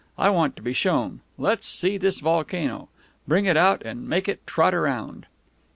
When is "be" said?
0.63-0.73